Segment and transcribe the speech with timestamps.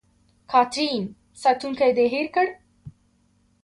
[0.51, 1.03] کاترین:
[1.41, 2.47] ساتونکی دې هېر کړ.